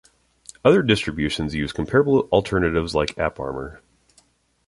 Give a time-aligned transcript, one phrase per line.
[0.65, 3.81] Other distributions use comparable alternatives like AppArmor.